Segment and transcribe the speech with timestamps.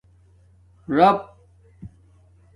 [0.95, 1.19] رپ